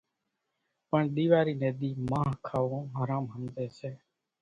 پڻ 0.89 1.01
ۮيواري 1.15 1.53
ني 1.61 1.69
ۮِي 1.79 1.89
مانۿ 2.09 2.33
کاوون 2.47 2.83
حرام 2.97 3.23
ۿمزي 3.33 3.67
سي 3.79 3.91